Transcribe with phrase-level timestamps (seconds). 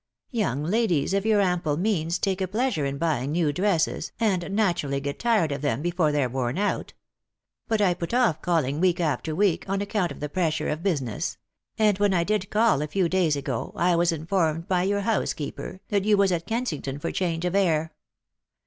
[0.31, 4.99] Young ladies of your ample means take a pleasure in buying new dresses, and naturally
[4.99, 6.93] get tired of them before they're worn out.
[7.67, 11.37] But I put off calling week after week, on account of the pressure of business;
[11.77, 15.81] and when I did call a few days ago, I was informed by your housekeeper
[15.89, 17.93] that you was at Kensington for change of air.